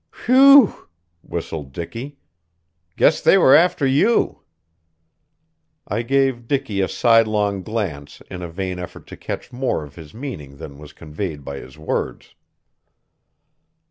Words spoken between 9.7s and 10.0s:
of